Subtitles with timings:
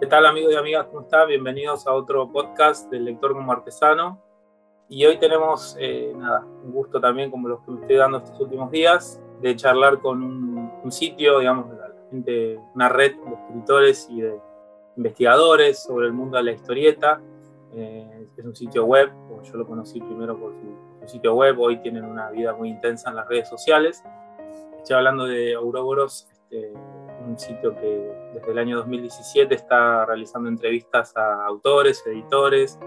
[0.00, 0.86] ¿Qué tal amigos y amigas?
[0.86, 1.28] ¿Cómo están?
[1.28, 4.18] Bienvenidos a otro podcast del lector como artesano.
[4.88, 8.40] Y hoy tenemos, eh, nada, un gusto también, como los que me estoy dando estos
[8.40, 14.22] últimos días, de charlar con un, sitio, digamos, la gente, una red de escritores y
[14.22, 14.40] de
[14.96, 17.20] investigadores sobre el mundo de la historieta.
[17.74, 19.12] Eh, es un sitio web,
[19.42, 23.16] yo lo conocí primero por su, sitio web, hoy tienen una vida muy intensa en
[23.16, 24.02] las redes sociales.
[24.78, 26.72] Estoy hablando de Auroboros, este,
[27.30, 32.78] un sitio que desde el año 2017 está realizando entrevistas a autores, editores,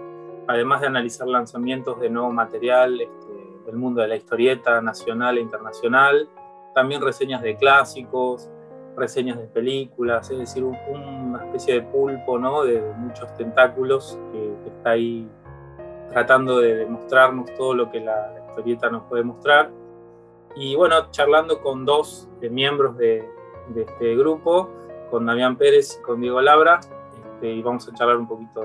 [0.47, 5.41] además de analizar lanzamientos de nuevo material este, del mundo de la historieta nacional e
[5.41, 6.29] internacional,
[6.75, 8.49] también reseñas de clásicos,
[8.97, 12.63] reseñas de películas, es decir, una especie de pulpo ¿no?
[12.63, 15.27] de, muchos tentáculos que, está ahí
[16.11, 19.71] tratando de mostrarnos todo lo que la, historieta nos puede mostrar.
[20.55, 23.27] Y bueno, charlando con dos miembros de,
[23.69, 24.69] de este grupo,
[25.09, 26.79] con Damián Pérez y con Diego Labra,
[27.15, 28.63] este, y vamos a charlar un poquito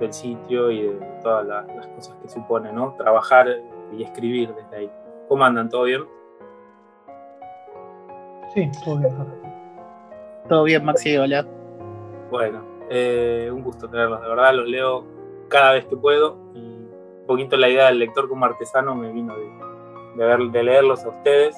[0.00, 2.94] del sitio y de todas las, cosas que supone, ¿no?
[2.98, 3.48] Trabajar
[3.92, 4.90] y escribir desde ahí.
[5.28, 5.68] ¿Cómo andan?
[5.68, 6.04] ¿Todo bien?
[8.54, 9.14] Sí, todo bien.
[10.48, 11.46] Todo bien, Maxi, hola.
[12.30, 15.04] Bueno, eh, un gusto tenerlos, de verdad, los leo
[15.48, 19.34] cada vez que puedo y un poquito la idea del lector como artesano me vino
[19.36, 21.56] de, de, de leerlos a ustedes,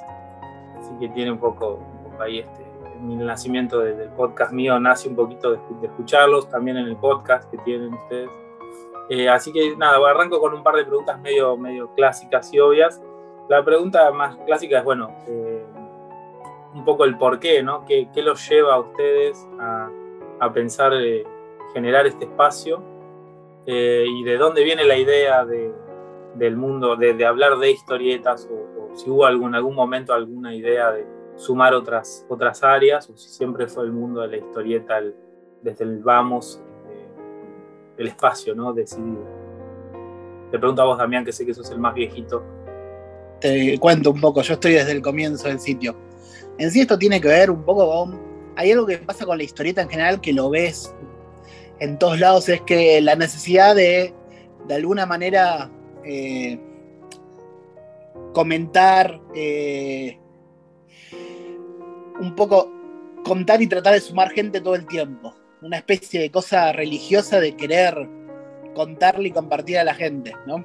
[0.79, 2.68] así que tiene un poco, un poco ahí este,
[2.99, 7.59] el nacimiento del podcast mío nace un poquito de, escucharlos, también en el podcast que
[7.59, 8.31] tienen ustedes.
[9.09, 13.01] Eh, así que nada, arranco con un par de preguntas medio, medio clásicas y obvias.
[13.49, 15.65] La pregunta más clásica es, bueno, eh,
[16.75, 17.85] un poco el por qué, ¿no?
[17.87, 19.91] ¿Qué, qué los lleva a ustedes a,
[20.41, 21.25] a pensar eh,
[21.73, 22.83] generar este espacio?
[23.71, 25.71] ¿Y de dónde viene la idea de,
[26.37, 30.55] del mundo, de, de, hablar de historietas o, o si hubo algún, algún momento alguna
[30.55, 31.05] idea de,
[31.39, 35.01] sumar otras, otras áreas, o si siempre fue el mundo de la historieta
[35.63, 37.07] desde el vamos, eh,
[37.97, 38.73] el espacio, ¿no?
[38.73, 39.25] Decidido.
[40.51, 42.43] Te pregunto a vos, Damián, que sé que sos el más viejito.
[43.41, 45.95] Te cuento un poco, yo estoy desde el comienzo del sitio.
[46.59, 48.21] En sí esto tiene que ver un poco con...
[48.57, 50.93] Hay algo que pasa con la historieta en general que lo ves
[51.79, 54.13] en todos lados, es que la necesidad de,
[54.67, 55.71] de alguna manera,
[56.05, 56.59] eh,
[58.33, 60.19] comentar, eh,
[62.21, 62.71] un poco
[63.25, 65.35] contar y tratar de sumar gente todo el tiempo.
[65.61, 68.09] Una especie de cosa religiosa de querer
[68.75, 70.65] contarle y compartir a la gente, ¿no?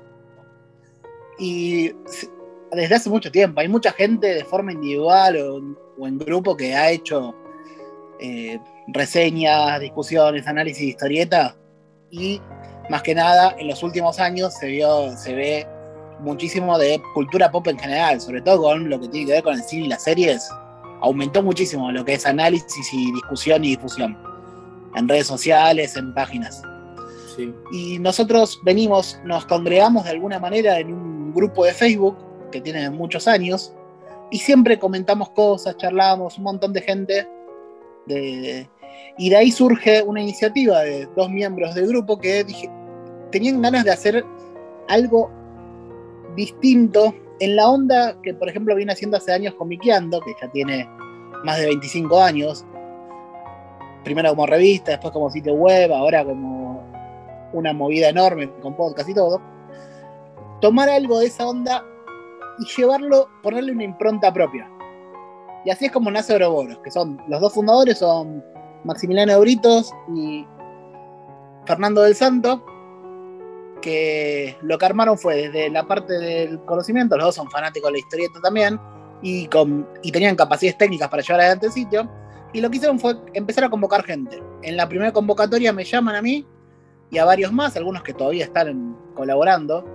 [1.40, 1.92] Y
[2.72, 6.92] desde hace mucho tiempo, hay mucha gente de forma individual o, en grupo que ha
[6.92, 7.36] hecho
[8.20, 11.56] eh, reseñas, discusiones, análisis de historieta
[12.10, 12.42] y
[12.90, 15.68] más que nada en los últimos años se, vio, se ve
[16.20, 19.56] muchísimo de cultura pop en general, sobre todo con lo que tiene que ver con
[19.56, 20.50] el cine y las series,
[21.04, 24.18] aumentó muchísimo lo que es análisis y discusión y difusión
[24.96, 26.62] en redes sociales, en páginas.
[27.72, 32.16] Y nosotros venimos, nos congregamos de alguna manera en un grupo de Facebook
[32.52, 33.74] que tiene muchos años
[34.32, 37.28] y siempre comentamos cosas, charlamos, un montón de gente.
[39.18, 42.70] y de ahí surge una iniciativa de dos miembros del grupo que dije,
[43.32, 44.26] tenían ganas de hacer
[44.88, 45.30] algo
[46.36, 50.88] distinto en la onda que, por ejemplo, viene haciendo hace años Comiqueando, que ya tiene
[51.44, 52.66] más de 25 años,
[54.04, 56.84] primero como revista, después como sitio web, ahora como
[57.54, 59.42] una movida enorme con podcast y todo,
[60.62, 61.84] tomar algo de esa onda
[62.60, 64.70] y llevarlo, ponerle una impronta propia.
[65.66, 68.44] Y así es como nace Oroboros, que son los dos fundadores son
[68.84, 70.46] Maximiliano Britos y
[71.66, 72.64] Fernando del Santo,
[73.84, 77.92] que lo que armaron fue desde la parte del conocimiento, los dos son fanáticos de
[77.92, 78.80] la historieta también,
[79.22, 82.10] y, con, y tenían capacidades técnicas para llevar adelante el sitio.
[82.54, 84.42] Y lo que hicieron fue empezar a convocar gente.
[84.62, 86.46] En la primera convocatoria me llaman a mí
[87.12, 89.86] y a varios más, algunos que todavía están colaborando.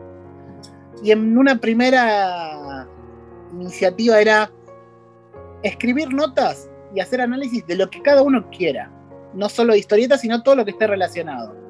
[1.03, 2.87] Y en una primera
[3.53, 4.51] iniciativa era
[5.63, 8.91] escribir notas y hacer análisis de lo que cada uno quiera.
[9.33, 11.68] No solo historietas, sino todo lo que esté relacionado.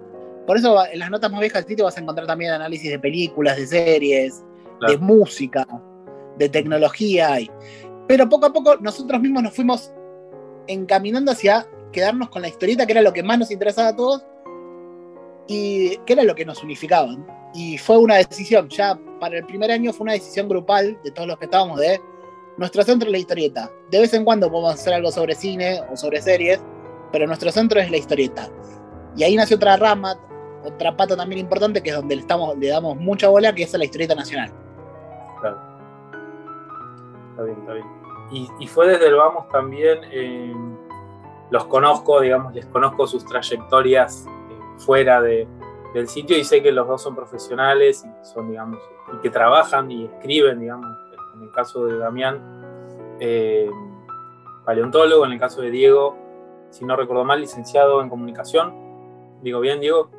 [0.49, 2.99] Por eso en las notas más viejas del sitio vas a encontrar también análisis de
[2.99, 4.43] películas, de series,
[4.89, 5.67] de música,
[6.39, 7.35] de tecnología.
[7.35, 7.51] hay.
[8.07, 9.93] Pero poco a poco nosotros mismos nos fuimos
[10.67, 14.25] encaminando hacia quedarnos con la historieta, que era lo que más nos interesaba a todos
[15.49, 17.15] y que era lo que nos unificaba.
[17.53, 21.29] Y fue una decisión, ya para el primer año fue una decisión grupal de todos
[21.29, 22.01] los que estábamos de
[22.57, 23.71] nuestro centro es la historieta.
[23.91, 26.59] De vez en cuando podemos hacer algo sobre cine o sobre series,
[27.13, 28.49] pero nuestro centro es la historieta.
[29.15, 30.19] Y ahí nació otra rama,
[30.65, 34.15] otra pata también importante, que es donde le, damos mucha bola, que es la historieta
[34.15, 34.53] nacional.
[35.41, 35.59] Claro.
[37.31, 37.87] Está bien, está bien.
[38.31, 40.01] Y, fue desde el Vamos también,
[41.51, 45.49] los conozco, digamos, les conozco sus trayectorias eh, fuera de,
[45.95, 48.79] del sitio y sé que los dos son profesionales y son, digamos,
[49.15, 50.95] y que trabajan y escriben, digamos,
[51.37, 53.71] en el caso de Damián, eh,
[54.65, 56.17] paleontólogo, en el caso de Diego,
[56.71, 58.75] si no recuerdo mal, licenciado en comunicación.
[59.43, 60.11] ¿Digo bien, Diego?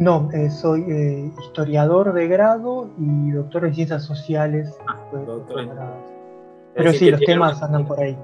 [0.00, 4.74] No, eh, soy eh, historiador de grado y doctor en ciencias sociales.
[4.88, 4.98] Ah,
[6.74, 8.16] pero sí, los temas andan por ahí.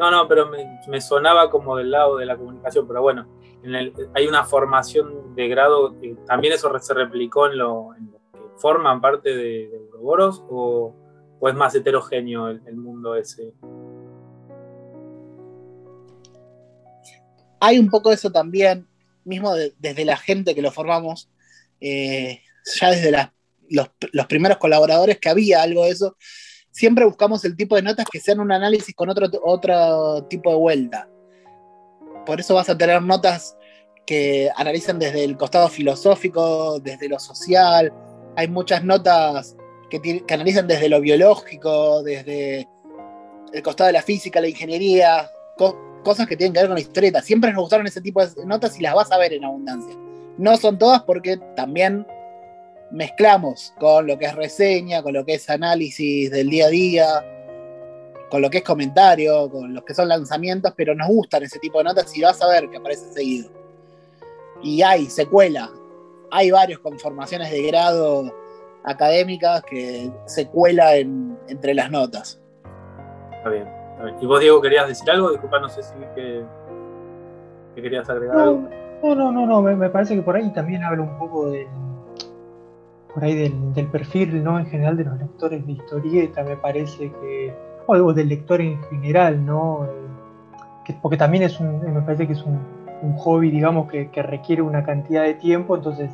[0.00, 0.50] No, no, pero
[0.88, 3.24] me, sonaba como del lado de la comunicación, pero bueno,
[4.14, 7.90] hay una formación de grado, que también eso se replicó en lo,
[8.32, 10.92] que forman parte de, de Euroboros o,
[11.40, 13.54] es más heterogéneo el, mundo ese.
[17.60, 18.88] Hay un poco de eso también,
[19.26, 21.28] mismo desde la gente que lo formamos,
[21.80, 22.40] eh,
[22.80, 23.12] ya desde
[23.68, 26.16] los, primeros colaboradores que había algo de eso,
[26.70, 30.56] siempre buscamos el tipo de notas que sean un análisis con otro, otro tipo de
[30.56, 31.08] vuelta.
[32.24, 33.56] Por eso vas a tener notas
[34.06, 37.92] que analizan desde el costado filosófico, desde lo social.
[38.36, 39.56] Hay muchas notas
[39.90, 42.68] que, analizan desde lo biológico, desde
[43.52, 45.30] el costado de la física, la ingeniería,
[46.06, 47.20] cosas que tienen que ver con la historieta.
[47.20, 49.92] Siempre nos gustaron ese tipo de notas y las vas a ver en abundancia.
[50.38, 52.06] No son todas porque también
[52.92, 57.06] mezclamos con lo que es reseña, con lo que es análisis del día a día,
[58.30, 61.78] con lo que es comentario, con los que son lanzamientos, pero nos gustan ese tipo
[61.78, 63.50] de notas y vas a ver que aparece seguido.
[64.62, 65.68] Y hay secuela,
[66.30, 68.32] hay varios con formaciones de grado
[68.84, 72.40] académicas que se cuela entre las notas.
[73.32, 73.75] Está bien,
[74.20, 75.30] ¿Y vos, Diego, querías decir algo?
[75.30, 76.44] Disculpa, no sé si que,
[77.74, 78.68] querías agregar algo.
[79.02, 81.66] No, no, no, no, me, parece que por ahí también habla un poco de
[83.16, 84.58] por ahí del, perfil ¿no?
[84.58, 87.54] en general de los lectores de historieta, me parece que,
[87.86, 89.86] o, del lector en general, ¿no?
[89.86, 92.60] Eh, porque también es un, me parece que es un,
[93.16, 96.10] hobby, digamos, que, requiere una cantidad de tiempo, entonces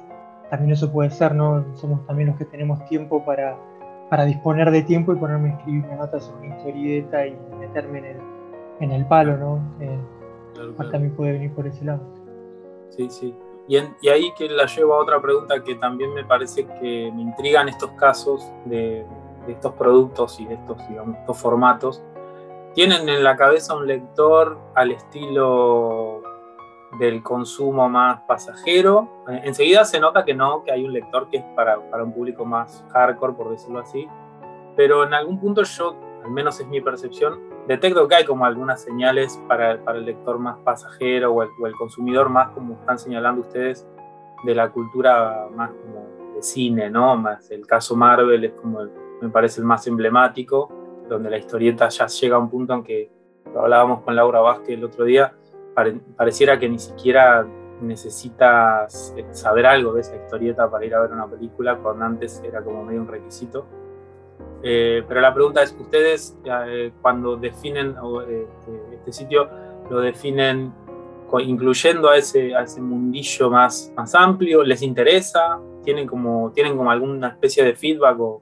[0.49, 1.64] también eso puede ser, ¿no?
[1.75, 3.56] Somos también los que tenemos tiempo para,
[4.12, 8.00] para disponer de tiempo y ponerme a escribir una nota sobre una historieta y meterme
[8.00, 8.17] en el,
[8.81, 9.59] en el palo, ¿no?
[9.81, 9.99] Eh,
[10.76, 12.03] también puede venir por ese lado.
[12.91, 13.35] Sí, sí.
[13.69, 13.79] Y,
[14.11, 17.91] ahí que la llevo a otra pregunta que también me parece que me intrigan estos
[17.93, 19.06] casos de,
[19.49, 22.03] estos productos y de estos, digamos, estos formatos.
[22.75, 26.21] ¿Tienen en la cabeza un lector al estilo
[26.98, 29.08] del consumo más pasajero?
[29.28, 32.44] Enseguida se nota que no, que hay un lector que es para, para un público
[32.44, 34.06] más hardcore, por decirlo así.
[34.76, 38.82] Pero en algún punto yo, al menos es mi percepción, detecto que hay como algunas
[38.82, 43.86] señales para, para el lector más pasajero o el, consumidor más, como están señalando ustedes,
[44.44, 47.16] de la cultura más como de cine, ¿no?
[47.16, 48.80] Más el caso Marvel es como,
[49.20, 50.70] me parece el más emblemático,
[51.08, 53.10] donde la historieta ya llega a un punto en que,
[53.52, 55.34] lo hablábamos con Laura Vázquez el otro día,
[55.74, 57.46] pareciera que ni siquiera
[57.80, 62.42] necesitas eh, saber algo de esa historieta para ir a ver una película, cuando antes
[62.44, 63.66] era como medio un requisito.
[64.62, 67.96] Eh, pero la pregunta es, ¿ustedes eh, cuando definen
[68.28, 69.48] eh, este, este, sitio,
[69.90, 70.72] lo definen
[71.40, 74.62] incluyendo a ese, a ese mundillo más, más amplio?
[74.62, 75.58] ¿Les interesa?
[75.82, 78.40] ¿Tienen como, ¿Tienen como alguna especie de feedback o,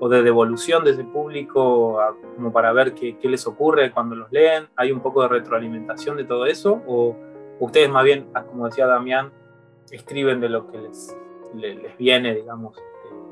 [0.00, 2.00] o de devolución de ese público
[2.34, 4.68] como para ver qué, les ocurre cuando los leen?
[4.74, 6.82] ¿Hay un poco de retroalimentación de todo eso?
[6.86, 7.14] ¿O
[7.60, 9.30] ustedes más bien, ah, como decía Damián,
[9.90, 11.16] escriben de lo que les,
[11.54, 12.76] les, viene, digamos,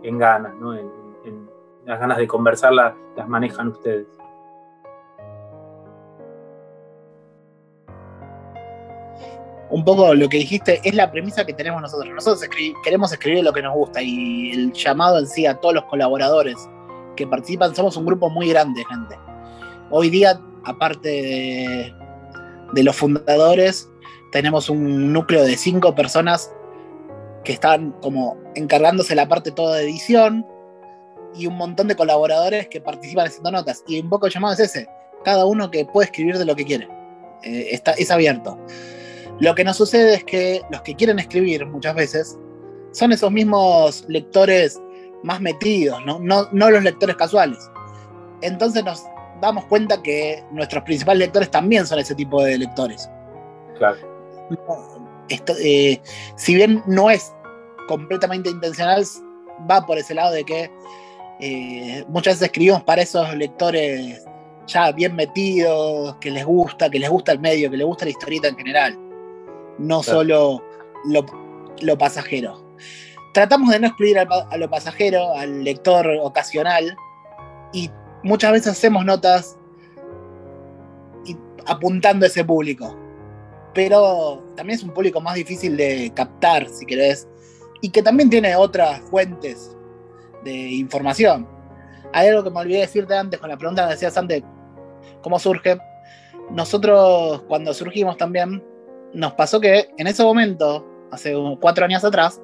[0.03, 0.75] en ganas, ¿no?
[1.85, 2.95] las ganas de conversar las,
[3.27, 4.07] manejan ustedes.
[9.71, 12.13] Un poco lo que dijiste es la premisa que tenemos nosotros.
[12.15, 12.49] Nosotros
[12.83, 16.57] queremos escribir lo que nos gusta y el llamado en sí a todos los colaboradores
[17.17, 19.17] que participan, somos un grupo muy grande, gente.
[19.91, 21.93] Hoy día, aparte
[22.73, 23.89] de, los fundadores,
[24.31, 26.53] tenemos un núcleo de cinco personas
[27.45, 30.47] que están como encargándose la parte toda de edición,
[31.35, 33.85] y un montón de colaboradores que participan haciendo notas.
[33.87, 34.89] Y un poco el llamado es ese,
[35.25, 36.89] cada uno que puede escribir de lo que quiere.
[37.43, 38.59] Eh, está, es abierto.
[39.41, 42.39] Lo que nos sucede es que los que quieren escribir muchas veces
[42.93, 44.81] son esos mismos lectores
[45.23, 46.19] más metidos, ¿no?
[46.19, 47.59] No, no los lectores casuales.
[48.43, 49.03] Entonces nos
[49.41, 53.09] damos cuenta que nuestros principales lectores también son ese tipo de lectores.
[53.77, 53.97] Claro.
[55.61, 56.01] Eh,
[56.37, 57.33] si bien no es
[57.87, 59.05] completamente intencional,
[59.71, 60.71] va por ese lado de que
[61.41, 64.25] eh, muchas veces escribimos para esos lectores
[64.67, 68.11] ya bien metidos, que les gusta, que les gusta el medio, que les gusta la
[68.11, 68.99] historieta en general,
[69.79, 70.63] no solo
[71.05, 72.65] lo, pasajero.
[73.33, 76.97] Tratamos de no excluir a, lo pasajero, al lector ocasional,
[77.73, 77.91] y
[78.23, 79.57] muchas veces hacemos notas
[81.67, 82.97] apuntando a ese público.
[83.75, 87.29] pero también es un público más difícil de captar, si querés,
[87.81, 89.77] y que también tiene otras fuentes
[90.43, 91.47] de información.
[92.13, 94.43] Hay algo que me olvidé decirte antes con la pregunta que decías antes,
[95.23, 95.79] ¿cómo surge?
[96.51, 98.65] Nosotros cuando surgimos también,
[99.15, 102.41] nos pasó que en ese momento, hace cuatro años atrás,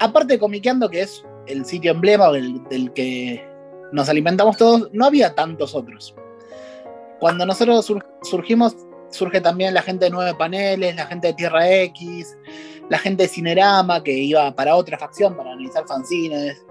[0.00, 3.46] aparte de Comiqueando, que es el sitio emblema del que
[3.92, 6.14] nos alimentamos todos, no había tantos otros.
[7.20, 8.76] Cuando nosotros surgimos,
[9.10, 12.36] surge también la gente de Nueve Paneles, la gente de Tierra X,
[12.88, 16.64] la gente de Cinerama, que iba para otra facción, para analizar fanzines.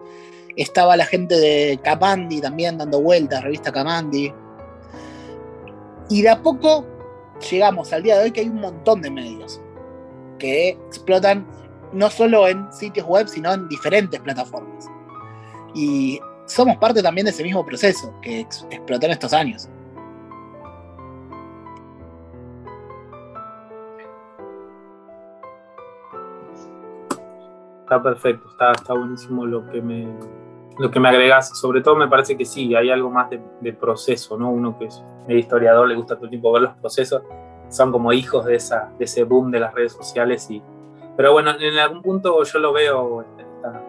[0.56, 4.34] Estaba la gente de Capandi también dando vueltas, revista Capandi.
[6.10, 6.86] Y de a poco
[7.40, 9.62] llegamos al día de hoy que hay un montón de medios
[10.40, 11.46] que explotan
[11.94, 14.90] no solo en sitios web, sino en diferentes plataformas.
[15.74, 19.70] Y somos parte también de ese mismo proceso que explotó en estos años.
[27.82, 30.08] Está perfecto, está, está buenísimo lo que me
[30.80, 31.58] lo que me agregas.
[31.60, 34.50] Sobre todo me parece que sí, hay algo más de, proceso, ¿no?
[34.50, 37.22] Uno que es historiador, le gusta todo el tiempo ver los procesos,
[37.70, 40.50] son como hijos de, esa, de ese boom de las redes sociales.
[40.50, 40.62] Y,
[41.16, 43.82] pero bueno, en algún punto yo lo veo, esta,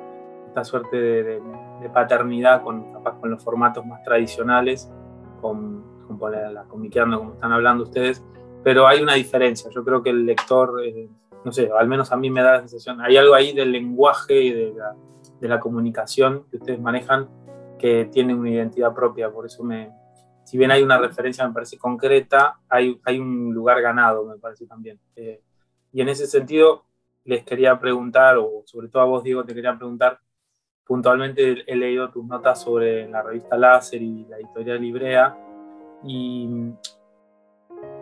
[0.48, 1.42] esta suerte de
[1.80, 4.90] de paternidad con, capaz con los formatos más tradicionales,
[5.40, 5.84] con,
[6.18, 8.24] con la, la comiqueando como están hablando ustedes,
[8.64, 9.70] pero hay una diferencia.
[9.70, 11.08] Yo creo que el lector, eh,
[11.44, 14.40] no sé, al menos a mí me da la sensación, hay algo ahí del lenguaje
[14.40, 14.94] y de la,
[15.40, 17.28] de la comunicación que ustedes manejan
[17.78, 19.92] que tiene una identidad propia, por eso me,
[20.44, 24.66] si bien hay una referencia, me parece concreta, hay, hay un lugar ganado, me parece
[24.66, 24.98] también.
[25.14, 25.42] Eh,
[25.92, 26.84] y en ese sentido,
[27.24, 30.18] les quería preguntar, o sobre todo a vos, Diego, te quería preguntar,
[30.84, 35.38] puntualmente he leído tus notas sobre la revista Láser y la editorial Librea
[36.02, 36.48] y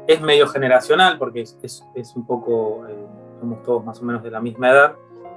[0.06, 3.06] es medio generacional porque es, es, un poco, eh,
[3.40, 4.96] somos todos más o menos de la misma edad,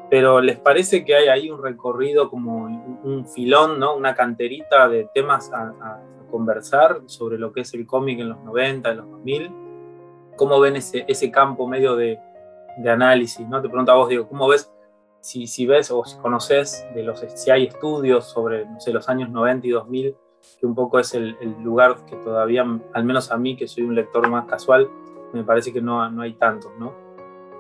[0.10, 3.96] pero ¿les parece que hay ahí un recorrido como un, filón, ¿no?
[3.96, 6.02] una canterita de temas a,
[6.32, 9.52] conversar sobre lo que es el cómic en los 90, en los 2000?
[10.36, 12.20] ¿Cómo ven ese, ese campo medio de,
[12.78, 13.48] de análisis?
[13.48, 13.62] ¿no?
[13.62, 14.72] Te pregunto a vos, Diego, ¿cómo ves
[15.22, 19.10] si, si ves o si conoces de los, si hay estudios sobre, no sé, los
[19.10, 20.16] años 90 y 2000,
[20.60, 23.96] que un poco es el, lugar que todavía, al menos a mí, que soy un
[23.96, 24.90] lector más casual,
[25.34, 27.09] me parece que no, no hay tantos, ¿no?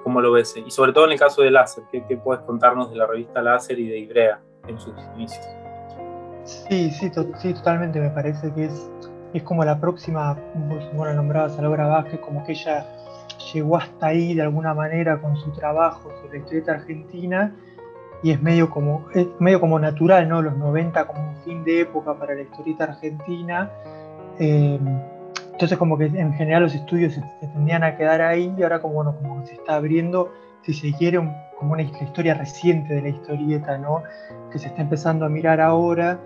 [0.03, 0.55] ¿Cómo lo ves?
[0.55, 3.41] Y sobre todo en el caso de Láser, ¿qué, ¿qué, puedes contarnos de la revista
[3.41, 5.45] Láser y de Ibrea en sus inicios?
[6.43, 8.89] Sí, sí, sí totalmente, me parece que es,
[9.33, 10.37] es como la próxima,
[10.93, 12.87] bueno, nombrabas a Laura Vázquez, como que ella
[13.53, 17.55] llegó hasta ahí de alguna manera con su trabajo sobre la historieta argentina
[18.21, 20.41] y es medio como, es medio como natural, ¿no?
[20.41, 23.71] Los 90 como un fin de época para la historieta argentina.
[24.39, 24.79] Eh,
[25.59, 28.93] entonces como que en general los estudios se, tendían a quedar ahí y ahora como,
[28.93, 31.19] bueno, como se está abriendo, si se quiere,
[31.57, 34.03] como una historia reciente de la historieta, ¿no?
[34.53, 36.17] Que se está empezando a mirar ahora.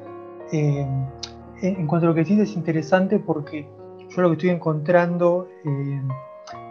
[0.52, 0.86] Eh,
[1.64, 3.68] en cuanto a lo que decís es interesante porque
[4.08, 5.48] yo lo que estoy encontrando...
[5.66, 6.02] Eh,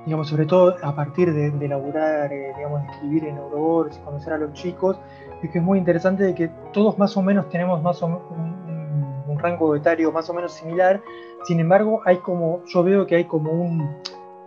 [0.05, 4.01] digamos, sobre todo a partir de, de elaborar, eh, digamos, de escribir en Ouroboros y
[4.01, 4.99] conocer a los chicos,
[5.43, 9.25] es que es muy interesante de que todos más o menos tenemos más o un,
[9.29, 11.01] un, rango etario más o menos similar,
[11.45, 13.97] sin embargo, hay como, yo veo que hay como un,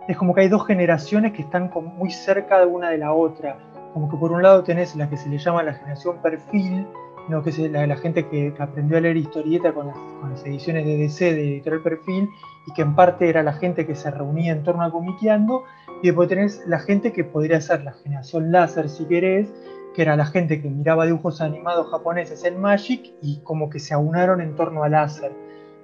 [0.08, 3.58] es como que hay dos generaciones que están muy cerca de una de la otra,
[3.92, 6.86] como que por un lado tenés la que se le llama la generación perfil,
[7.28, 9.88] no, que es la, gente que, aprendió a leer historieta con
[10.30, 12.28] las, ediciones de DC de Editorial Perfil
[12.66, 15.64] y que en parte era la gente que se reunía en torno a Comiqueando,
[16.02, 19.52] y después tenés la gente que podría ser la generación láser si querés,
[19.94, 23.94] que era la gente que miraba dibujos animados japoneses en Magic y como que se
[23.94, 25.32] aunaron en torno al láser.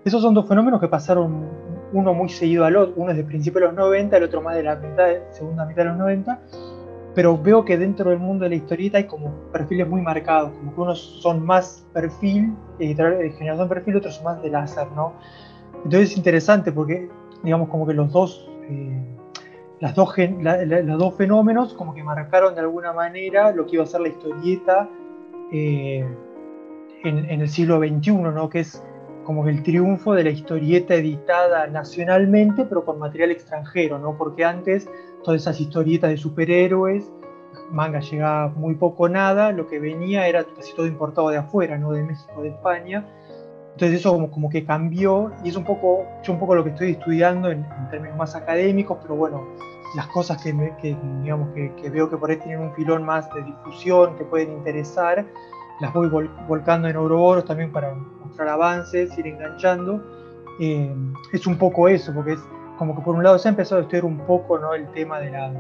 [0.05, 1.49] Esos son dos fenómenos que pasaron
[1.93, 4.57] uno muy seguido al otro, uno es de principios de los 90, el otro más
[4.57, 6.41] de la mitad, segunda mitad de los 90,
[7.15, 10.75] pero veo que dentro del mundo de la historieta hay como perfiles muy marcados, como
[10.75, 12.95] que unos son más perfil, de
[13.39, 15.13] generación perfil, otros son más de láser, ¿no?
[15.85, 17.09] Entonces es interesante porque,
[17.43, 19.05] digamos, como que los dos, eh,
[19.81, 23.87] las dos los dos fenómenos como que marcaron de alguna manera lo que iba a
[23.87, 24.89] ser la historieta
[25.53, 26.07] eh,
[27.05, 28.49] en, en, el siglo XXI, ¿no?
[28.49, 28.83] Que es
[29.25, 34.17] como el triunfo de la historieta editada nacionalmente, pero con material extranjero, ¿no?
[34.17, 34.89] Porque antes
[35.23, 37.11] todas esas historietas de superhéroes,
[37.71, 41.93] manga llegaba muy poco nada, lo que venía era casi todo importado de afuera, ¿no?
[41.93, 43.07] De México, de España.
[43.73, 46.91] Entonces eso como, que cambió y es un poco, yo un poco lo que estoy
[46.93, 49.47] estudiando en, términos más académicos, pero bueno,
[49.97, 50.53] las cosas que,
[51.23, 54.53] digamos, que, que, veo que por ahí tienen un filón más de difusión, que pueden
[54.53, 55.25] interesar,
[55.83, 56.09] las voy
[56.47, 60.01] volcando en Ouroboros también para mostrar avances, ir enganchando.
[60.61, 60.95] Eh,
[61.33, 62.41] es un poco eso, porque es
[62.79, 64.75] como que por un lado se ha empezado a estudiar un poco ¿no?
[64.75, 65.53] el tema de la,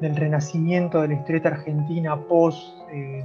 [0.00, 2.58] del renacimiento de la historieta argentina post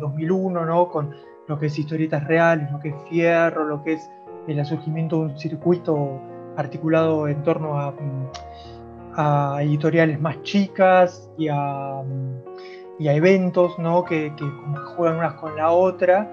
[0.01, 0.89] 2001, eh, ¿no?
[0.89, 1.15] con
[1.47, 4.09] lo que es historietas reales, lo que es fierro, lo que es
[4.47, 6.19] el surgimiento de un circuito
[6.57, 7.93] articulado en torno a,
[9.15, 12.03] a editoriales más chicas y a,
[13.03, 14.05] y a eventos ¿no?
[14.05, 14.45] que, que,
[14.95, 16.25] juegan unas con la otra,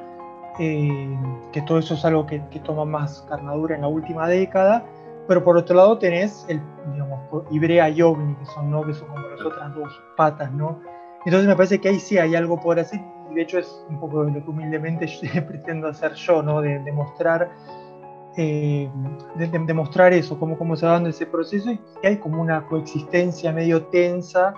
[0.61, 1.19] eh,
[1.51, 4.85] que todo eso es algo que, que, toma más carnadura en la última década,
[5.27, 6.61] pero por otro lado tenés el,
[6.93, 7.19] digamos,
[7.51, 8.85] Ibrea y OVNI, que son, ¿no?
[8.85, 10.79] que son como las otras dos patas, ¿no?
[11.25, 13.01] Entonces me parece que ahí sí hay algo por hacer,
[13.33, 15.09] y de hecho es un poco lo que humildemente
[15.49, 16.61] pretendo hacer yo, ¿no?
[16.61, 17.51] De demostrar
[18.37, 18.89] eh,
[19.35, 23.51] de, eso, cómo, cómo se va dando ese proceso y que hay como una coexistencia
[23.51, 24.55] medio tensa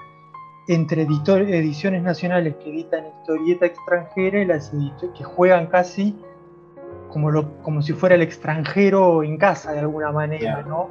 [0.69, 4.73] entre ediciones nacionales que editan historieta extranjera y las
[5.17, 6.17] que juegan casi
[7.09, 10.89] como, lo, como si fuera el extranjero en casa de alguna manera, ¿no?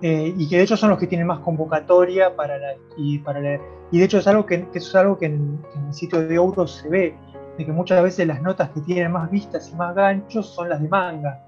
[0.00, 3.40] Eh, y que de hecho son los que tienen más convocatoria para la, y para
[3.40, 3.60] la,
[3.92, 6.66] y de hecho es algo que, eso es algo que en, el sitio de Euro
[6.66, 7.14] se ve,
[7.56, 10.82] de que muchas veces las notas que tienen más vistas y más ganchos son las
[10.82, 11.44] de manga.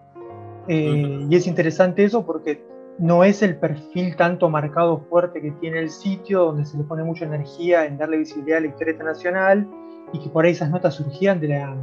[0.69, 2.63] Eh, y es interesante eso porque
[2.99, 7.03] no es el perfil tanto marcado fuerte que tiene el sitio, donde se le pone
[7.03, 9.69] mucha energía en darle visibilidad a la historieta nacional
[10.13, 11.77] y que por ahí esas notas surgían de la,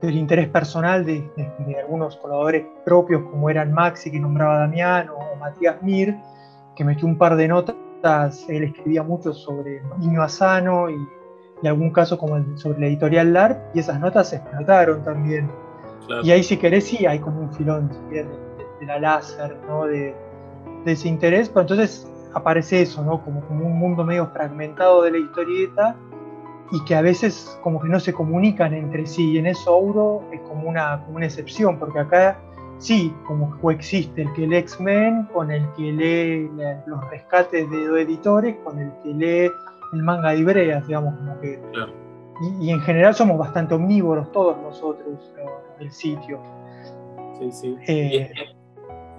[0.00, 1.22] del interés personal de,
[1.78, 6.16] algunos colaboradores propios como eran Maxi que nombraba Damián o, Matías Mir,
[6.76, 10.96] que metió un par de notas, él escribía mucho sobre Niño Asano y,
[11.62, 15.50] y algún caso como el, sobre la editorial LARP y esas notas se explotaron también.
[16.22, 18.26] Y ahí si querés sí hay como un filón de,
[18.86, 19.84] la láser, ¿no?
[19.84, 20.14] de,
[20.84, 23.22] de ese interés, pero entonces aparece eso, ¿no?
[23.24, 25.96] Como, como un mundo medio fragmentado de la historieta
[26.72, 29.32] y que a veces como que no se comunican entre sí.
[29.32, 32.38] Y en eso Auro es como una, como una excepción, porque acá
[32.78, 36.50] sí, como coexiste el que lee X-Men con el que lee
[36.86, 39.50] los rescates de dos editores, con el que lee
[39.92, 41.60] el manga de Ibrea, digamos, como que...
[42.58, 45.34] Y, en general somos bastante omnívoros todos nosotros,
[45.78, 46.40] el sitio.
[47.38, 47.76] Sí, sí.
[47.86, 48.32] Eh,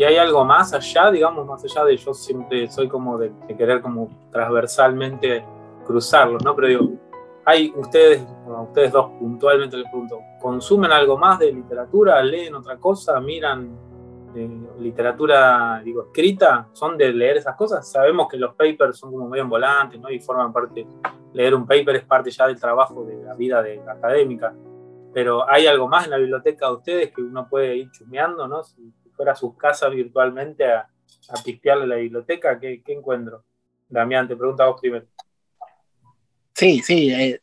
[0.01, 3.83] y hay algo más allá, digamos, más allá de yo siempre soy como de, querer
[3.83, 5.45] como transversalmente
[5.85, 6.55] cruzarlo, ¿no?
[6.55, 6.89] Pero digo,
[7.45, 12.19] hay ustedes, a ustedes dos puntualmente les pregunto, ¿consumen algo más de literatura?
[12.23, 13.19] ¿Leen otra cosa?
[13.19, 13.77] ¿Miran
[14.33, 16.67] eh, literatura, digo, escrita?
[16.71, 17.87] ¿Son de leer esas cosas?
[17.87, 20.09] Sabemos que los papers son como medio en volantes, ¿no?
[20.09, 20.83] Y forman parte,
[21.31, 24.51] leer un paper es parte ya del trabajo de la vida de, académica.
[25.13, 28.63] Pero hay algo más en la biblioteca de ustedes que uno puede ir chumeando, ¿no?
[29.11, 30.89] Fuera a sus casas virtualmente a,
[31.29, 33.43] a la biblioteca, ¿qué, encuentro?
[33.89, 35.05] Damián, te pregunto a vos primero.
[36.53, 37.41] Sí, sí, eh,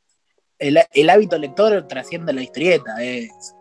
[0.59, 3.03] el, hábito lector trasciende la historieta.
[3.03, 3.55] Es,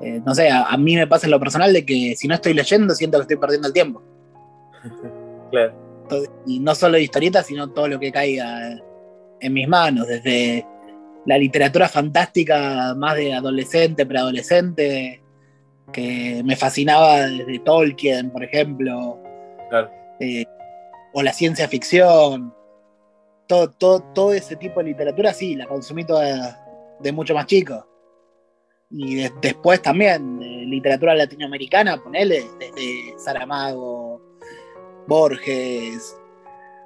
[0.00, 2.54] eh, no sé, a, mí me pasa en lo personal de que si no estoy
[2.54, 4.02] leyendo siento que estoy perdiendo el tiempo.
[5.50, 5.84] claro.
[6.46, 8.78] Y no solo historieta, sino todo lo que caiga
[9.40, 10.66] en mis manos, desde
[11.26, 15.23] la literatura fantástica más de adolescente, preadolescente,
[15.92, 19.20] que me fascinaba desde Tolkien, por ejemplo,
[20.20, 20.44] eh,
[21.12, 22.54] o la ciencia ficción,
[23.46, 26.60] todo, todo, todo, ese tipo de literatura, sí, la consumí toda
[27.00, 27.86] de mucho más chico.
[28.90, 30.38] Y después también,
[30.70, 34.20] literatura latinoamericana, ponele, desde Saramago,
[35.06, 36.16] Borges,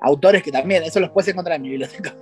[0.00, 2.14] autores que también, eso los puedes encontrar en mi biblioteca.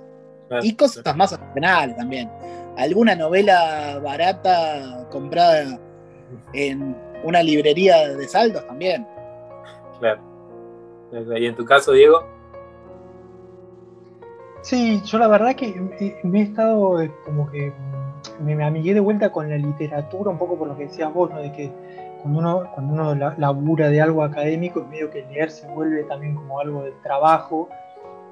[0.61, 2.29] y cosas más opcionales también.
[2.77, 5.79] Alguna novela barata comprada
[6.53, 9.05] en una librería de saldos también.
[9.99, 10.21] Claro.
[11.37, 12.23] ¿Y en tu caso, Diego?
[14.61, 15.73] Sí, yo la verdad que
[16.23, 17.71] me he estado eh, como que
[18.39, 21.39] me, amigué de vuelta con la literatura, un poco por lo que decías vos, ¿no?
[21.39, 21.71] De que
[22.21, 26.35] cuando uno, cuando uno labura de algo académico, es medio que leer se vuelve también
[26.35, 27.69] como algo del trabajo.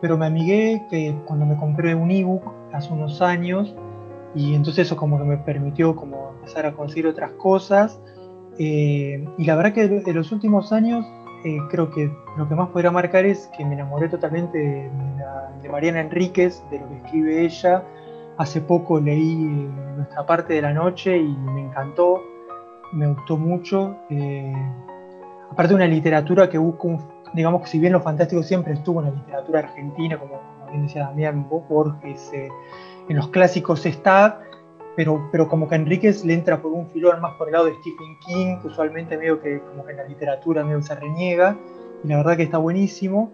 [0.01, 3.73] Pero me amigué que cuando me compré un ebook hace unos años,
[4.35, 7.99] y entonces eso como que me permitió como empezar a conseguir otras cosas.
[8.59, 11.05] Eh, y la verdad que de los últimos años
[11.45, 14.89] eh, creo que lo que más podría marcar es que me enamoré totalmente
[15.61, 17.83] de, Mariana Enríquez, de lo que escribe ella.
[18.37, 22.21] Hace poco leí eh, Nuestra parte de la noche y me encantó,
[22.91, 23.95] me gustó mucho.
[25.49, 27.01] aparte de una literatura que busca un,
[27.33, 30.83] digamos que si bien lo fantástico siempre estuvo en la literatura argentina, como, como bien
[30.83, 32.31] decía Damián Borges,
[33.09, 34.41] en los clásicos está,
[34.95, 37.73] pero, pero como que Enríquez le entra por un filón más por el lado de
[37.75, 41.57] Stephen King, que usualmente medio que como que en la literatura medio se reniega,
[42.03, 43.31] y la verdad que está buenísimo.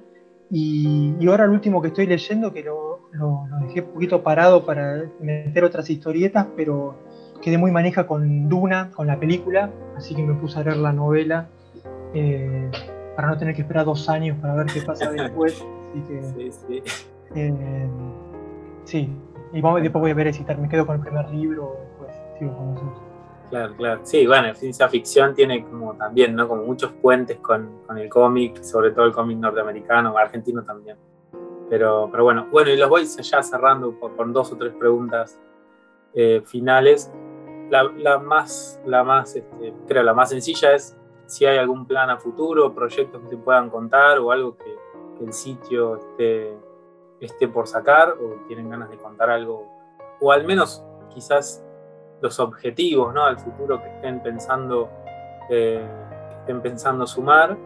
[0.49, 4.65] Y, y ahora el último que estoy leyendo, que lo, lo, dejé un poquito parado
[4.65, 6.95] para meter otras historietas, pero
[7.41, 10.91] quedé muy maneja con Duna, con la película, así que me puse a leer la
[10.91, 11.47] novela
[12.13, 12.69] eh,
[13.15, 15.53] para no tener que esperar dos años para ver qué pasa después.
[15.91, 16.83] Así que, Sí, sí.
[17.35, 17.87] eh,
[18.83, 19.09] sí,
[19.53, 22.11] y vamos- después voy a ver si me quedo con el primer libro o después
[22.39, 23.11] sigo con.
[23.49, 23.99] Claro, claro.
[24.03, 26.47] Sí, bueno, ciencia ficción tiene como también, ¿no?
[26.47, 30.95] Como muchos puentes con, con el cómic, sobre todo el cómic norteamericano, argentino también.
[31.69, 35.37] Pero, pero bueno, bueno, y los voy ya cerrando con dos o tres preguntas
[36.13, 37.11] eh, finales.
[37.69, 42.09] La, la más, la más, este, creo, la más sencilla es si hay algún plan
[42.09, 44.75] a futuro, proyectos que se puedan contar o algo que,
[45.17, 46.53] que el sitio esté,
[47.21, 49.67] esté por sacar o tienen ganas de contar algo,
[50.19, 51.63] o al menos quizás
[52.21, 53.23] los objetivos ¿no?
[53.23, 54.89] al futuro que estén pensando,
[55.49, 55.85] eh,
[56.39, 57.57] estén pensando sumar.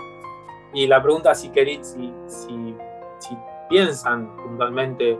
[0.73, 2.75] Y la pregunta si queréis, si, si,
[3.19, 3.37] si
[3.69, 5.17] piensan puntualmente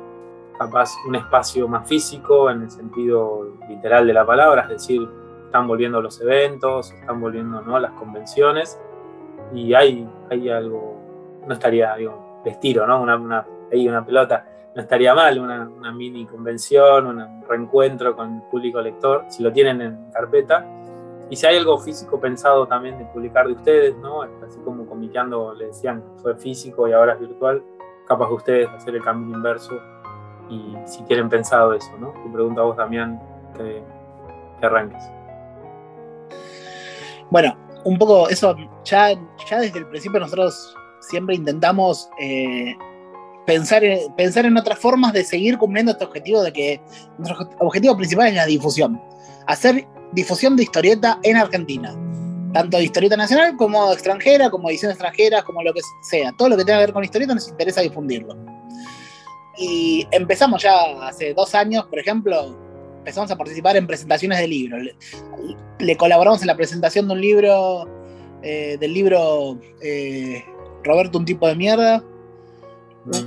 [0.58, 5.08] capaz un espacio más físico en el sentido literal de la palabra, es decir,
[5.46, 7.80] están volviendo los eventos, están volviendo ¿no?
[7.80, 8.80] las convenciones,
[9.54, 11.00] y hay, hay algo,
[11.46, 13.02] no estaría, digo, les tiro, ¿no?
[13.02, 18.42] Una, una, ahí una pelota, no estaría mal una, mini convención, un reencuentro con el
[18.44, 20.66] público lector, si lo tienen en carpeta.
[21.30, 24.22] Y si hay algo físico pensado también de publicar de ustedes, ¿no?
[24.22, 27.64] Así como comiqueando, le decían, fue físico y ahora es virtual,
[28.08, 29.80] capaz de ustedes hacer el cambio inverso
[30.50, 32.12] y si tienen pensado eso, ¿no?
[32.12, 33.20] Te pregunto a vos, Damián,
[33.58, 33.82] que,
[34.60, 35.04] que arranques.
[37.32, 39.14] Bueno, un poco eso, ya,
[39.50, 42.76] ya desde el principio nosotros siempre intentamos eh,
[43.46, 46.82] pensar, en, pensar en otras formas de seguir cumpliendo este objetivo de que
[47.18, 49.02] nuestro objetivo principal es la difusión.
[49.48, 51.96] Hacer difusión de historieta en Argentina.
[52.54, 56.32] Tanto de historieta nacional como extranjera, como edición extranjera, como lo que sea.
[56.38, 58.36] Todo lo que tenga que ver con historieta nos interesa difundirlo.
[59.58, 62.58] Y empezamos ya hace dos años, por ejemplo,
[63.00, 64.82] empezamos a participar en presentaciones de libros.
[65.80, 67.88] Le, colaboramos en la presentación de un libro,
[68.42, 70.44] eh, del libro eh,
[70.84, 72.04] Roberto, un tipo de mierda,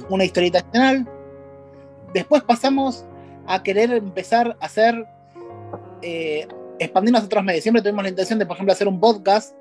[0.08, 1.08] una historieta nacional.
[2.12, 3.04] Después pasamos
[3.46, 5.06] a querer empezar a hacer,
[6.02, 6.46] eh,
[6.78, 7.62] expandirnos a otros medios.
[7.62, 9.54] Siempre tuvimos la intención de, por ejemplo, hacer un podcast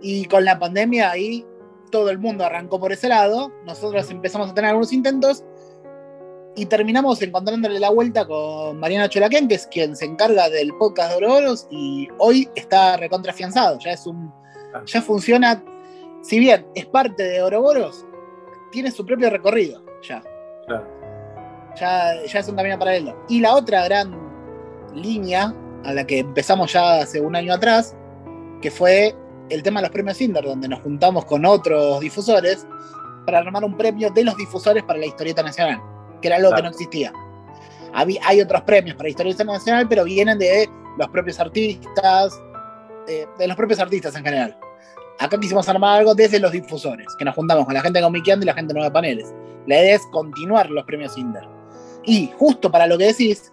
[0.00, 1.46] y con la pandemia ahí
[1.90, 3.52] todo el mundo arrancó por ese lado.
[3.64, 5.44] Nosotros empezamos a tener algunos intentos
[6.56, 11.10] y terminamos encontrándole la vuelta con Mariana Cholaquén, que es quien se encarga del podcast
[11.10, 13.78] de Ouroboros y hoy está recontrafianzado.
[13.80, 14.32] Ya es un.
[14.86, 15.62] Ya funciona.
[16.22, 18.06] Si bien es parte de Ouroboros,
[18.74, 20.20] tiene su propio recorrido ya.
[20.66, 20.86] Claro.
[21.80, 23.16] Ya, ya es un camino paralelo.
[23.28, 24.12] Y la otra gran
[24.92, 27.96] línea a la que empezamos ya hace un año atrás,
[28.60, 29.14] que fue
[29.48, 32.66] el tema de los premios Cinder, donde nos juntamos con otros difusores
[33.26, 35.80] para armar un premio de los difusores para la historieta nacional,
[36.20, 36.56] que era algo Claro.
[36.56, 37.12] que no existía.
[37.92, 42.42] Hay otros premios para historieta nacional, pero vienen de los propios artistas,
[43.06, 44.56] eh, de los propios artistas en general.
[45.18, 48.44] Acá quisimos armar algo desde los difusores, que nos juntamos con la gente de Comiqueando
[48.44, 49.32] y la gente de Nueva Paneles.
[49.66, 51.44] La idea es continuar los premios Cinder.
[52.04, 53.52] Y justo para lo que decís,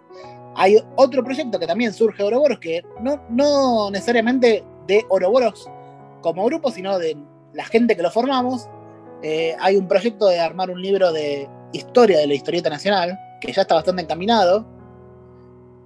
[0.55, 5.69] hay otro proyecto que también surge de Ouroboros, que no, no necesariamente de Ouroboros
[6.21, 7.17] como grupo, sino de
[7.53, 8.67] la gente que lo formamos.
[9.23, 13.53] Eh, hay un proyecto de armar un libro de historia de la historieta nacional, que
[13.53, 14.65] ya está bastante encaminado,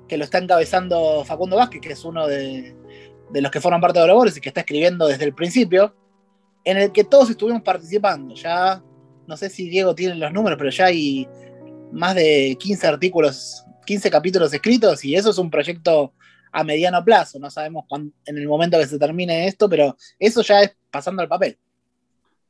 [0.07, 2.75] que lo está encabezando Facundo Vázquez, que es uno de,
[3.29, 5.95] de los que forman parte de Ouroboros y que está escribiendo desde el principio,
[6.63, 8.33] en el que todos estuvimos participando.
[8.35, 8.81] Ya,
[9.27, 11.27] no sé si Diego tiene los números, pero ya hay
[11.91, 16.13] más de 15 artículos, 15 capítulos escritos y eso es un proyecto
[16.51, 17.38] a mediano plazo.
[17.39, 21.21] No sabemos cuán- en el momento que se termine esto, pero eso ya es pasando
[21.21, 21.57] al papel.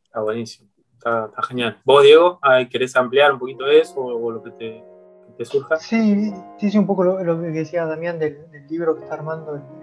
[0.06, 1.82] Está buenísimo, está, está genial.
[1.84, 4.84] ¿Vos, Diego, ay, querés ampliar un poquito eso o, o lo que te,
[5.28, 5.76] que te surja?
[5.78, 9.16] Sí, sí, sí, un poco lo, lo que decía Damián del, del libro que está
[9.16, 9.75] armando el, el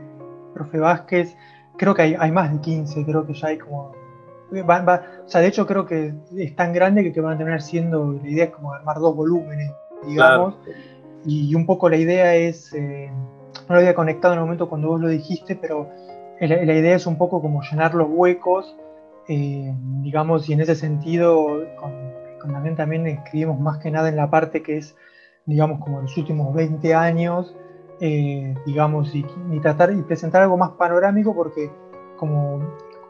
[0.55, 1.37] profe Vázquez.
[1.79, 3.93] Creo que hay, hay más de 15, creo que ya hay como.
[4.69, 7.63] va- o sea, de hecho, creo que es tan grande que, que van a terminar
[7.63, 8.13] siendo.
[8.23, 9.71] La idea es como armar dos volúmenes,
[10.07, 10.55] digamos.
[11.25, 12.73] Y un poco la idea es.
[12.75, 13.11] eh,
[13.69, 15.89] no lo había conectado en el momento cuando vos lo dijiste, pero
[16.41, 18.77] la, la idea es un poco como llenar los huecos,
[19.29, 21.93] eh, digamos, y en ese sentido, con,
[22.41, 24.97] con Damián también escribimos más que nada en la parte que es,
[25.47, 27.55] digamos, como los últimos 20 años,
[28.05, 31.71] eh, digamos, y, y tratar y presentar algo más panorámico, porque
[32.17, 32.59] como,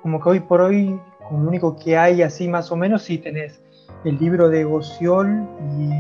[0.03, 3.17] como que hoy por hoy, como lo único que hay así más o menos, sí
[3.19, 3.61] tenés
[4.05, 5.47] el libro de Gossiol
[5.79, 5.91] y.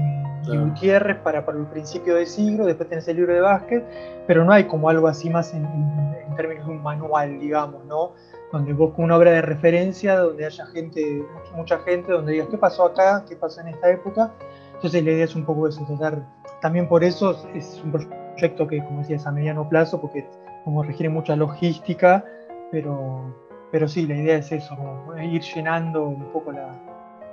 [0.59, 3.85] Gutiérrez para, para el principio del siglo, después tenés el libro de Vázquez,
[4.27, 7.85] pero no hay como algo así más en, en- en términos de un manual, digamos,
[7.85, 8.11] ¿no?
[8.51, 12.59] Donde vos una obra de referencia, donde haya gente, mucha, mucha gente, donde digas qué
[12.59, 14.33] pasó acá, qué pasó en esta época.
[14.75, 16.19] Entonces la idea es un poco eso, tratar,
[16.61, 20.27] también por eso es un proyecto que, como decías, a mediano plazo, porque
[20.65, 22.25] como requiere mucha logística,
[22.71, 23.35] pero,
[23.71, 26.79] pero sí, la idea es eso, como ir llenando un poco la,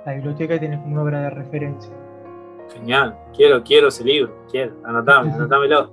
[0.06, 1.92] biblioteca y tener como una obra de referencia.
[2.72, 5.90] Genial, quiero, quiero ese libro, quiero, anotame, anotámelo,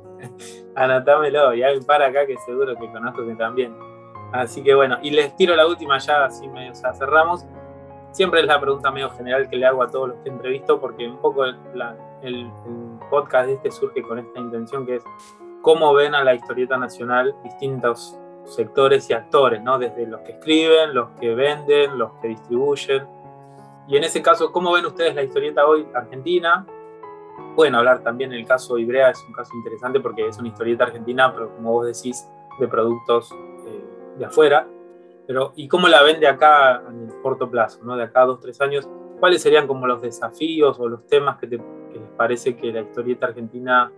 [0.76, 3.74] anotámelo, y hay un par acá que seguro que conozco que también.
[4.34, 7.46] Así que bueno, y les tiro la última ya, así medio ya cerramos.
[8.18, 11.08] Siempre es la pregunta medio general que le hago a todos los que entrevisto, porque
[11.08, 11.56] un poco el,
[12.24, 12.50] el
[13.12, 15.04] podcast este surge con esta intención que es
[15.62, 19.78] cómo ven a la historieta nacional distintos sectores y actores, ¿no?
[19.78, 23.08] Desde los que escriben, los que venden, los que distribuyen.
[23.88, 26.66] Y en ese caso, ¿cómo ven ustedes la historieta hoy argentina?
[27.56, 31.32] Pueden hablar también el caso Ibrea, es un caso interesante porque es una historieta argentina,
[31.32, 32.28] pero como vos decís,
[32.60, 34.68] de productos eh, de afuera.
[35.28, 37.98] Pero, ¿y cómo la vende acá en corto plazo, ¿no?
[37.98, 38.88] de acá a dos, tres años?
[39.20, 41.62] ¿Cuáles serían como los desafíos o los temas que, les
[42.16, 43.92] parece que la historieta argentina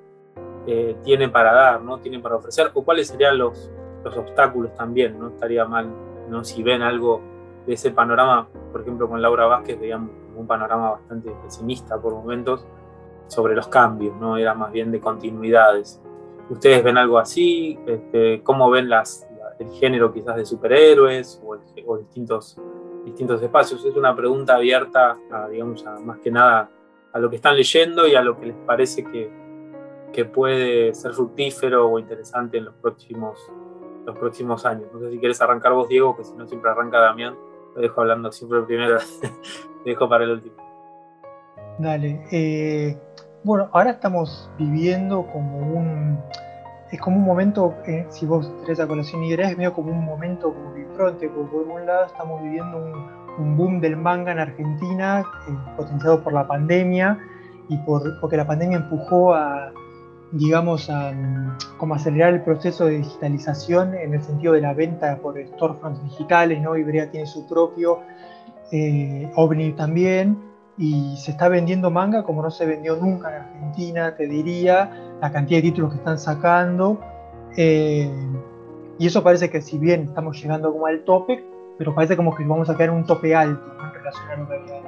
[0.65, 1.99] eh, tiene para dar, ¿no?
[1.99, 2.71] tiene para ofrecer?
[2.73, 3.71] ¿O cuáles serían los,
[4.03, 5.89] los obstáculos también, no estaría mal,
[6.29, 6.43] ¿no?
[6.43, 7.21] Si ven algo
[7.65, 12.65] de ese panorama, por ejemplo con Laura Vázquez veíamos un panorama bastante pesimista por momentos
[13.27, 14.37] sobre los cambios, ¿no?
[14.37, 16.01] Era más bien de continuidades.
[16.49, 17.77] ¿Ustedes ven algo así?
[17.85, 19.28] Este, ¿Cómo ven las,
[19.59, 22.57] el género quizás de superhéroes o, distintos,
[23.05, 23.83] distintos espacios?
[23.85, 26.69] Es una pregunta abierta, a, digamos, más que nada
[27.11, 29.31] a lo que están leyendo y a lo que les parece que,
[30.13, 33.39] que puede ser fructífero o interesante en los próximos
[34.05, 34.87] los próximos años.
[34.93, 37.37] No sé si quieres arrancar vos, Diego, que si no siempre arranca Damián.
[37.75, 38.97] Lo dejo hablando siempre primero,
[39.85, 40.55] dejo para el último.
[41.77, 42.25] Dale.
[42.31, 42.97] Eh,
[43.43, 46.19] bueno, ahora estamos viviendo como un.
[46.91, 50.03] Es como un momento, eh, si vos traes a colación y es medio como un
[50.03, 52.77] momento como bifronte, porque por un lado estamos viviendo
[53.37, 57.17] un, boom del manga en Argentina, eh, potenciado por la pandemia,
[57.69, 59.71] y por, porque la pandemia empujó a,
[60.31, 61.13] digamos, a
[61.77, 66.61] como acelerar el proceso de digitalización en el sentido de la venta por storefronts digitales,
[66.61, 66.75] ¿no?
[66.75, 67.99] Ibrea tiene su propio,
[68.71, 70.37] eh, OVNI también,
[70.77, 75.31] y se está vendiendo manga como no se vendió nunca en Argentina, te diría, la
[75.31, 76.99] cantidad de títulos que están sacando.
[77.57, 78.11] Eh,
[78.97, 81.43] y eso parece que si bien estamos llegando como al tope,
[81.77, 84.53] pero parece como que vamos a quedar en un tope alto en relación a que
[84.53, 84.81] había.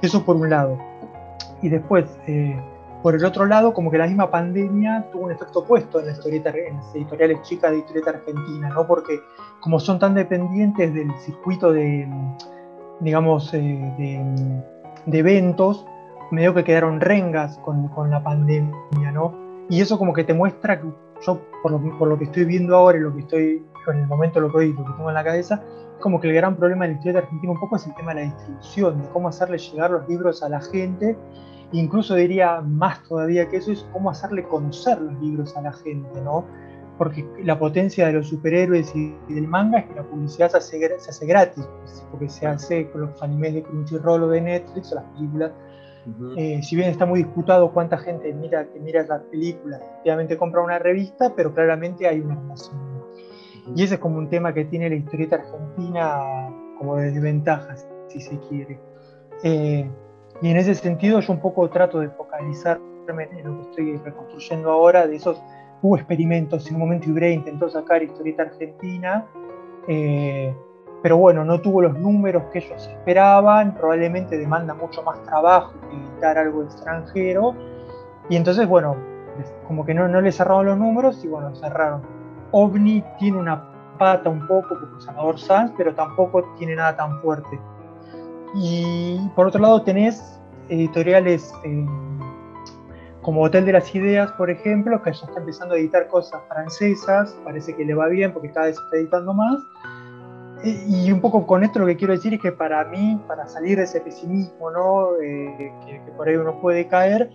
[0.00, 0.78] Eso por un lado.
[1.60, 2.56] Y después, eh,
[3.02, 6.24] por el otro lado, como que la misma pandemia tuvo un efecto opuesto en, las
[6.24, 8.86] editoriales chicas de historieta argentina, ¿no?
[8.86, 9.20] Porque
[9.60, 12.08] como son tan dependientes del circuito de,
[13.00, 13.94] digamos, eh,
[15.06, 15.86] de, eventos,
[16.30, 19.34] medio que quedaron rengas con, la pandemia, ¿no?
[19.68, 20.88] Y eso como que te muestra que
[21.26, 24.52] yo, por lo, que estoy viendo ahora y lo que estoy, en el momento lo
[24.52, 25.62] que, lo que tengo en la cabeza,
[26.00, 28.20] como que el gran problema de la historieta argentina un poco es el tema de
[28.20, 31.16] la distribución, de cómo hacerle llegar los libros a la gente
[31.72, 36.20] Incluso diría más todavía que eso es cómo hacerle conocer los libros a la gente,
[36.22, 36.46] ¿no?
[36.96, 40.98] Porque la potencia de los superhéroes y del manga es que la publicidad se hace,
[40.98, 41.68] se hace gratis,
[42.10, 45.52] porque se hace con los animes de Crunchyroll o de Netflix o las películas.
[46.36, 50.62] Eh, si bien está muy disputado cuánta gente mira que mira las películas, efectivamente compra
[50.62, 52.78] una revista, pero claramente hay una relación.
[53.74, 58.20] Y ese es como un tema que tiene la historieta argentina como de desventajas, si
[58.20, 58.78] se quiere.
[59.42, 59.90] Eh,
[60.40, 64.70] y en ese sentido yo un poco trato de focalizarme en lo que estoy reconstruyendo
[64.70, 65.40] ahora, de esos
[65.82, 69.26] hubo experimentos, en un momento Ibre intentó sacar historieta argentina,
[69.86, 70.54] eh,
[71.02, 75.96] pero bueno, no tuvo los números que ellos esperaban, probablemente demanda mucho más trabajo que
[75.96, 77.54] editar algo extranjero,
[78.28, 78.96] y entonces bueno,
[79.66, 82.02] como que no, no le cerraron los números y bueno, cerraron.
[82.50, 83.62] OVNI tiene una
[83.98, 87.60] pata un poco como Salvador Sanz, pero tampoco tiene nada tan fuerte.
[88.54, 91.86] Y por otro lado tenés editoriales eh,
[93.22, 97.36] como Hotel de las Ideas, por ejemplo, que ya está empezando a editar cosas francesas,
[97.44, 99.58] parece que le va bien porque cada vez está editando más.
[100.64, 103.46] Eh, y un poco con esto lo que quiero decir es que para mí, para
[103.46, 105.16] salir de ese pesimismo ¿no?
[105.22, 107.30] Eh, que, por ahí uno puede caer,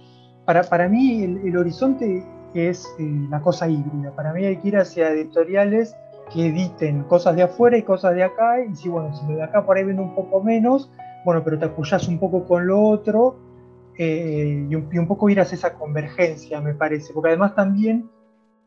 [0.45, 2.87] para, para mí el, horizonte es
[3.29, 4.11] la cosa híbrida.
[4.15, 5.95] Para mí hay que ir hacia editoriales
[6.31, 9.65] que editen cosas de afuera y cosas de acá, y si bueno, si de acá
[9.65, 10.91] por ahí vende un poco menos,
[11.25, 13.37] bueno, pero te apoyas un poco con lo otro
[13.97, 18.09] eh, y, un, poco ir hacia esa convergencia, me parece, porque además también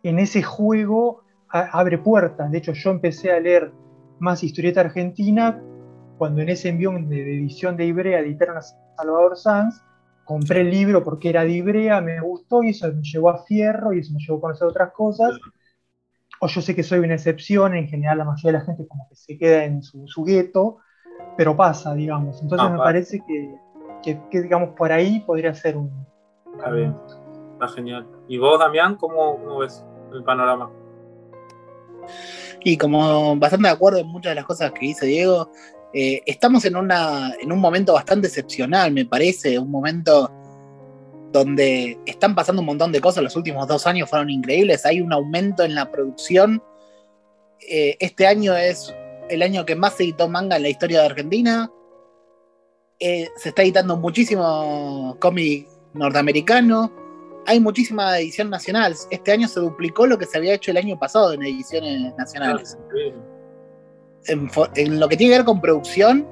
[0.03, 3.73] en ese juego abre puertas, de hecho yo empecé a leer
[4.19, 5.63] más historieta argentina
[6.19, 9.83] cuando en ese envión de, edición de Ibrea editaron a Salvador Sanz,
[10.25, 13.93] compré el libro porque era de Ibrea, me gustó y eso me llevó a Fierro
[13.93, 15.39] y eso me llevó a conocer otras cosas
[16.41, 19.09] o yo sé que soy una excepción, en general la mayoría de la gente como
[19.09, 20.79] que se queda en su, su gueto,
[21.37, 22.43] pero pasa, digamos.
[22.43, 26.07] Entonces ah, me parece que, digamos, por ahí podría ser un...
[26.57, 26.95] Está bien,
[27.55, 28.07] está genial.
[28.29, 30.71] ¿Y vos, Damián, cómo, ves el panorama?
[32.65, 35.51] Y como bastante de acuerdo en muchas de las cosas que dice Diego,
[35.93, 40.31] eh, estamos en, una, en un momento bastante excepcional, me parece, un momento
[41.33, 45.13] donde están pasando un montón de cosas, los últimos dos años fueron increíbles, hay un
[45.13, 46.63] aumento en la producción,
[47.69, 48.95] eh, este año es
[49.29, 51.71] el año que más se editó manga en la historia de Argentina,
[52.99, 56.93] eh, se está editando muchísimo cómic norteamericano,
[57.47, 58.95] hay muchísima edición nacional.
[59.11, 62.77] Este año se duplicó lo que se había hecho el año pasado en ediciones nacionales.
[64.29, 66.27] Ah, en, lo que tiene que ver con producción,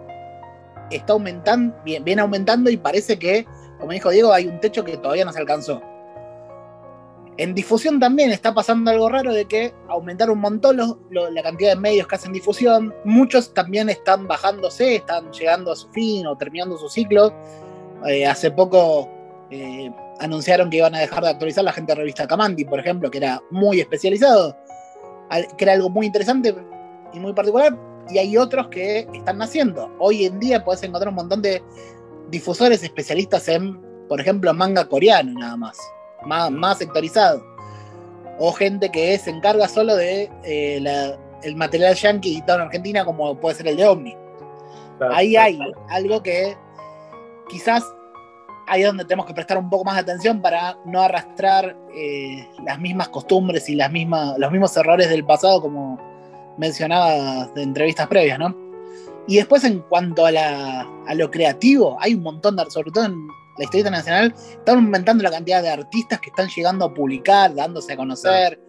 [0.91, 3.47] está aumentando, viene aumentando y parece que,
[3.79, 5.81] como dijo Diego, hay un techo que todavía no se alcanzó.
[7.37, 10.77] En difusión también está pasando algo raro de que aumentaron un montón
[11.11, 12.95] la cantidad de medios que hacen difusión.
[13.05, 17.35] Muchos también están bajándose, están llegando a su fin o terminando su ciclo.
[18.07, 19.09] Eh, hace poco
[19.51, 23.11] eh, anunciaron que iban a dejar de actualizar la gente de revista Camandi, por ejemplo,
[23.11, 24.57] que era muy especializado,
[25.57, 26.55] que era algo muy interesante
[27.13, 27.77] y muy particular.
[28.11, 29.91] Y hay otros que están naciendo.
[29.99, 31.63] Hoy en día puedes encontrar un montón de
[32.31, 35.79] difusores especialistas en, por ejemplo, manga coreano nada más
[36.27, 37.45] más, sectorizado.
[38.39, 43.39] O gente que se encarga solo de eh, el material yankee editado en Argentina, como
[43.39, 44.17] puede ser el de Omni.
[45.13, 46.57] Ahí hay algo que
[47.49, 47.85] quizás
[48.67, 52.49] ahí es donde tenemos que prestar un poco más de atención para no arrastrar eh,
[52.65, 55.99] las mismas costumbres y las mismas, los mismos errores del pasado, como
[56.57, 58.57] mencionaba de entrevistas previas, ¿no?
[59.27, 60.31] Y después, en cuanto a,
[61.07, 65.23] a lo creativo, hay un montón de, sobre todo en la historieta nacional, están aumentando
[65.23, 68.61] la cantidad de artistas que están llegando a publicar, dándose a conocer.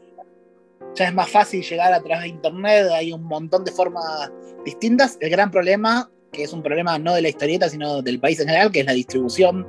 [0.96, 4.32] Ya es más fácil llegar a través de internet, hay un montón de formas
[4.64, 5.18] distintas.
[5.20, 8.48] El gran problema, que es un problema no de la historieta, sino del país en
[8.48, 9.68] general, que es la distribución,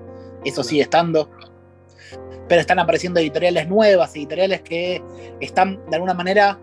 [0.48, 1.30] eso sigue estando.
[2.48, 5.02] Pero están apareciendo editoriales nuevas, editoriales que
[5.40, 6.59] están de alguna manera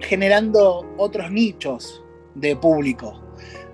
[0.00, 2.02] generando otros nichos
[2.34, 3.22] de público.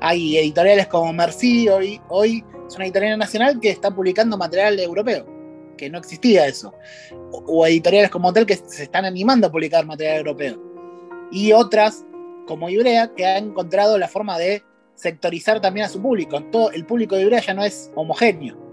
[0.00, 5.26] Hay editoriales como Merci hoy, hoy es una editorial nacional que está publicando material europeo,
[5.76, 6.72] que no existía eso.
[7.30, 10.60] O, editoriales como Hotel que se están animando a publicar material europeo.
[11.30, 12.04] Y otras,
[12.46, 14.62] como Ibrea, que han encontrado la forma de
[14.94, 16.42] sectorizar también a su público.
[16.44, 18.63] Todo, el público de Ibrea ya no es homogéneo.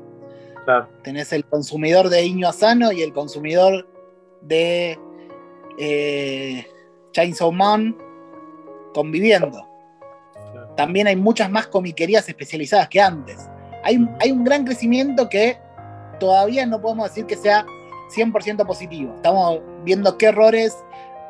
[1.04, 3.88] Tenés el consumidor de Iño Asano y el consumidor
[4.42, 5.00] de
[5.78, 6.68] eh,
[7.12, 7.98] Chainsaw Man
[8.94, 9.68] conviviendo.
[10.76, 13.50] También hay muchas más comiquerías especializadas que antes
[13.84, 15.58] hay, un gran crecimiento que
[16.20, 17.66] todavía no podemos decir que sea
[18.16, 19.14] 100% positivo.
[19.16, 20.78] Estamos viendo qué errores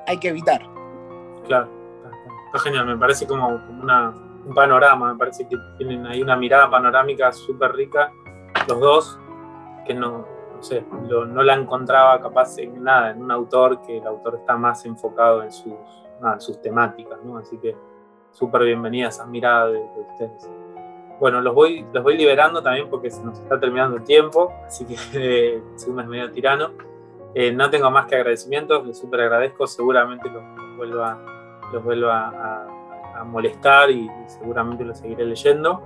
[0.07, 0.61] hay que evitar.
[1.47, 1.69] Claro,
[2.47, 7.31] está, genial, me parece como, un panorama, me parece que tienen ahí una mirada panorámica
[7.31, 8.11] súper rica,
[8.67, 9.19] los dos,
[9.85, 10.25] que no,
[10.59, 14.85] sé, no la encontraba capaz en nada, en un autor que el autor está más
[14.85, 15.73] enfocado en sus,
[16.39, 17.37] sus temáticas, ¿no?
[17.37, 17.75] Así que
[18.31, 20.49] súper bienvenida esa mirada de ustedes
[21.21, 24.85] bueno, los voy, los voy liberando también porque se nos está terminando el tiempo, así
[24.85, 26.71] que eh, es medio tirano.
[27.35, 30.41] Eh, no tengo más que agradecimientos, les súper agradezco, seguramente los,
[30.77, 31.23] vuelva,
[31.71, 32.67] los vuelva
[33.15, 35.83] a, molestar y, seguramente los seguiré leyendo.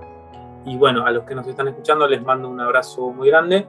[0.66, 3.66] Y bueno, a los que nos están escuchando les mando un abrazo muy grande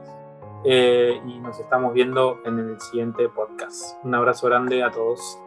[0.64, 4.04] eh, y nos estamos viendo en el siguiente podcast.
[4.04, 5.38] Un abrazo grande a todos.